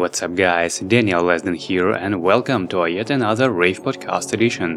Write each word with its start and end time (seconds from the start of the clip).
What's 0.00 0.22
up, 0.22 0.34
guys? 0.34 0.78
Daniel 0.78 1.22
Lesden 1.22 1.54
here, 1.54 1.90
and 1.90 2.22
welcome 2.22 2.66
to 2.68 2.86
yet 2.86 3.10
another 3.10 3.50
Rave 3.50 3.82
Podcast 3.82 4.32
edition. 4.32 4.76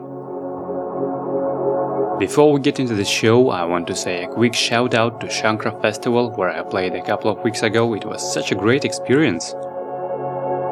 Before 2.20 2.52
we 2.52 2.60
get 2.60 2.82
into 2.82 2.94
the 2.94 3.06
show, 3.06 3.50
I 3.50 3.64
want 3.64 3.88
to 3.88 3.96
say 3.96 4.26
a 4.26 4.28
quick 4.28 4.54
shout 4.54 4.94
out 4.94 5.22
to 5.22 5.28
Shankra 5.28 5.82
Festival, 5.82 6.32
where 6.32 6.50
I 6.50 6.62
played 6.62 6.94
a 6.94 7.06
couple 7.06 7.32
of 7.32 7.42
weeks 7.42 7.64
ago. 7.64 7.94
It 7.94 8.04
was 8.04 8.34
such 8.34 8.52
a 8.52 8.56
great 8.56 8.84
experience. 8.84 9.54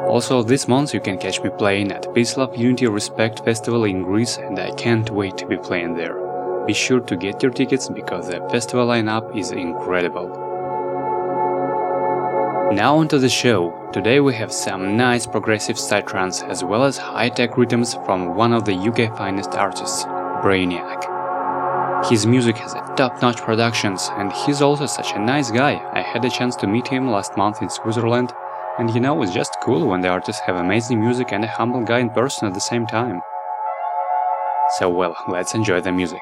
Also, 0.09 0.43
this 0.43 0.67
month 0.67 0.93
you 0.93 0.99
can 0.99 1.17
catch 1.17 1.41
me 1.41 1.49
playing 1.57 1.93
at 1.93 2.13
Peace 2.13 2.35
Love 2.35 2.57
Unity 2.57 2.87
Respect 2.87 3.45
Festival 3.45 3.85
in 3.85 4.03
Greece, 4.03 4.35
and 4.35 4.59
I 4.59 4.71
can't 4.71 5.09
wait 5.11 5.37
to 5.37 5.45
be 5.45 5.55
playing 5.55 5.95
there. 5.95 6.65
Be 6.67 6.73
sure 6.73 6.99
to 6.99 7.15
get 7.15 7.41
your 7.41 7.53
tickets 7.53 7.87
because 7.87 8.27
the 8.27 8.45
festival 8.49 8.87
lineup 8.87 9.33
is 9.37 9.51
incredible. 9.51 10.40
Now 12.71 12.99
onto 12.99 13.17
the 13.17 13.27
show. 13.27 13.89
Today 13.91 14.21
we 14.21 14.33
have 14.35 14.53
some 14.53 14.95
nice 14.95 15.27
progressive 15.27 15.75
psytrance 15.75 16.41
as 16.49 16.63
well 16.63 16.85
as 16.85 16.97
high-tech 16.97 17.57
rhythms 17.57 17.95
from 18.05 18.33
one 18.33 18.53
of 18.53 18.63
the 18.63 18.73
UK 18.73 19.17
finest 19.17 19.55
artists, 19.55 20.05
Brainiac. 20.41 22.09
His 22.09 22.25
music 22.25 22.55
has 22.59 22.73
top-notch 22.95 23.41
productions 23.41 24.09
and 24.13 24.31
he's 24.31 24.61
also 24.61 24.85
such 24.85 25.11
a 25.11 25.19
nice 25.19 25.51
guy. 25.51 25.85
I 25.91 25.99
had 25.99 26.23
a 26.23 26.29
chance 26.29 26.55
to 26.57 26.67
meet 26.67 26.87
him 26.87 27.11
last 27.11 27.35
month 27.35 27.61
in 27.61 27.69
Switzerland 27.69 28.31
and 28.79 28.89
you 28.95 29.01
know 29.01 29.21
it's 29.21 29.33
just 29.33 29.57
cool 29.61 29.85
when 29.85 29.99
the 29.99 30.07
artists 30.07 30.41
have 30.45 30.55
amazing 30.55 31.01
music 31.01 31.33
and 31.33 31.43
a 31.43 31.47
humble 31.47 31.83
guy 31.83 31.99
in 31.99 32.09
person 32.09 32.47
at 32.47 32.53
the 32.53 32.61
same 32.61 32.87
time. 32.87 33.21
So 34.79 34.87
well, 34.89 35.17
let's 35.27 35.53
enjoy 35.53 35.81
the 35.81 35.91
music. 35.91 36.21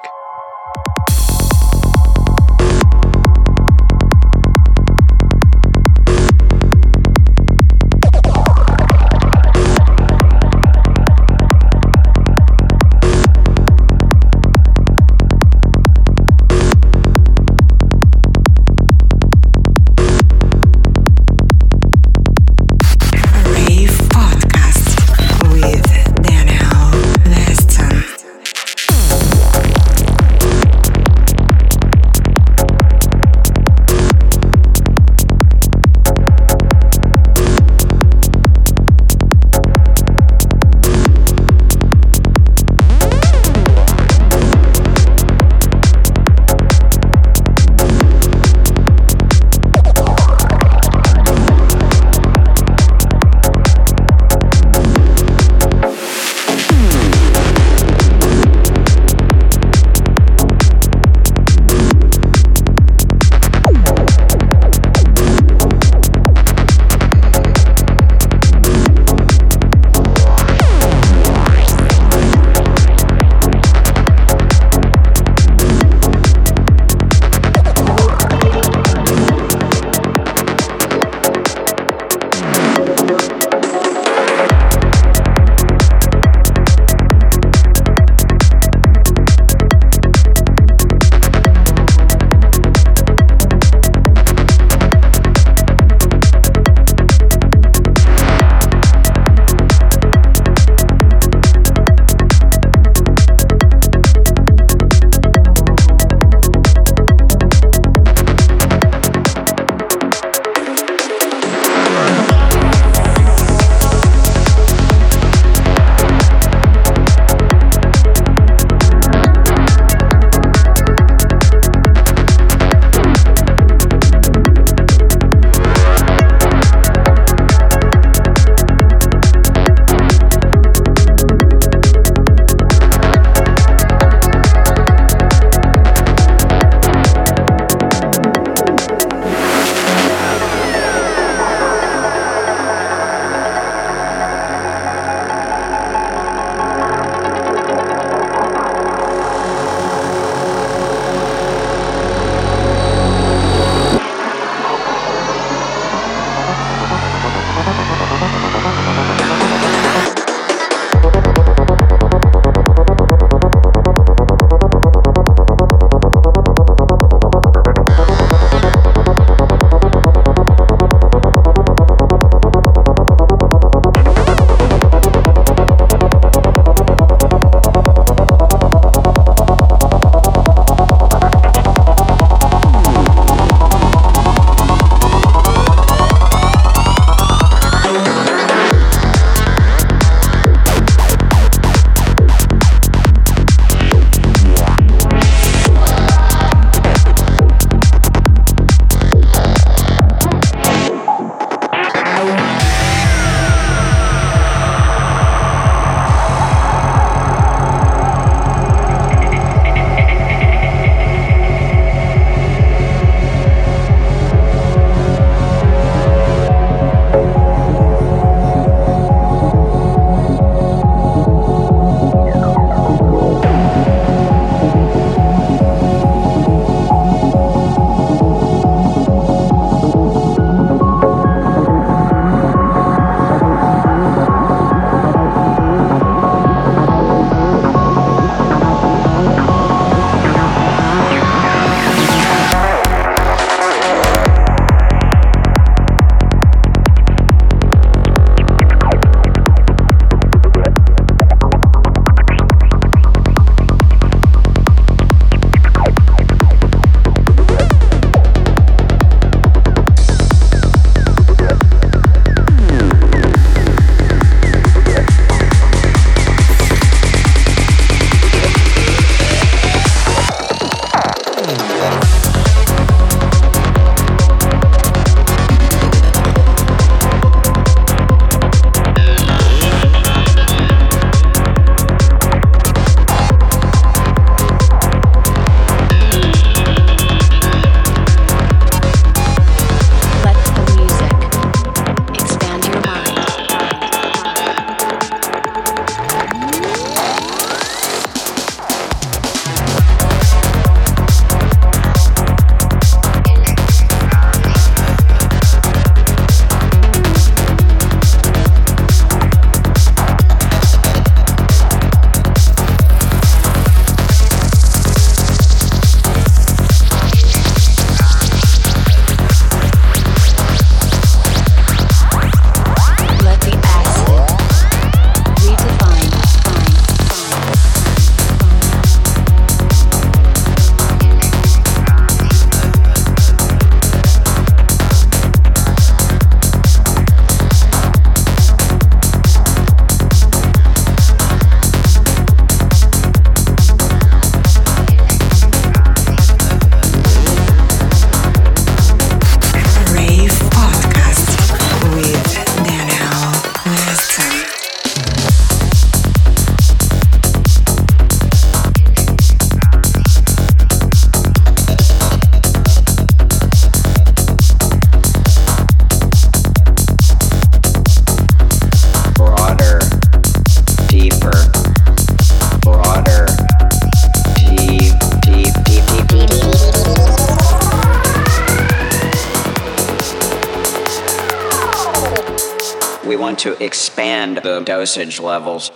Expand 383.99 384.37
the 384.37 384.61
dosage 384.61 385.19
levels 385.19 385.73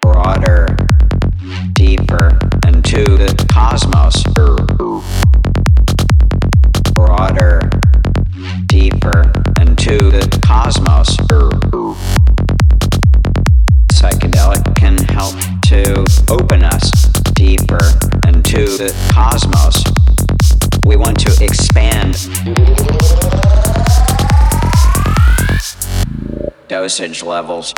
broader, 0.00 0.66
deeper, 1.74 2.38
into 2.66 3.18
the 3.18 3.46
cosmos. 3.52 4.22
Broader, 6.94 7.60
deeper, 8.64 9.30
into 9.60 9.98
the 10.10 10.40
cosmos. 10.42 11.14
Psychedelic 13.92 14.74
can 14.74 14.96
help 15.12 15.36
to 15.64 16.06
open 16.32 16.64
us 16.64 16.90
deeper 17.34 17.84
into 18.26 18.64
the 18.78 18.94
cosmos. 19.12 19.84
We 20.86 20.96
want 20.96 21.20
to 21.20 21.44
expand 21.44 22.16
dosage 26.72 27.22
levels. 27.22 27.74